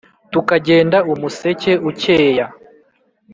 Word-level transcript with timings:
tukagenda 0.31 0.97
umuseke 1.13 1.71
ucyeya, 1.89 2.47